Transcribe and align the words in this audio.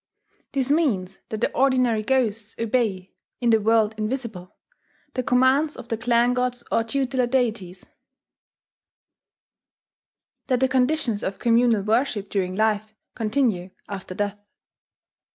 This 0.53 0.71
means 0.71 1.19
that 1.29 1.41
the 1.41 1.51
ordinary 1.53 2.01
ghosts 2.01 2.55
obey, 2.57 3.13
in 3.39 3.51
the 3.51 3.61
world 3.61 3.93
invisible, 3.99 4.55
the 5.13 5.21
commands 5.21 5.77
of 5.77 5.89
the 5.89 5.95
clan 5.97 6.33
gods 6.33 6.63
or 6.71 6.83
tutelar 6.83 7.29
deities; 7.29 7.85
that 10.47 10.59
the 10.59 10.67
conditions 10.67 11.21
of 11.21 11.37
communal 11.37 11.83
worship 11.83 12.31
during 12.31 12.55
life 12.55 12.95
continue 13.13 13.69
after 13.87 14.15
death. 14.15 14.39